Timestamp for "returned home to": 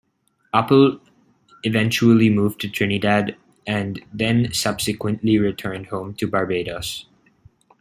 5.37-6.25